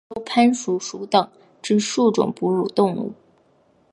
[0.09, 1.29] 美洲攀鼠属等
[1.61, 3.13] 之数种哺乳动物。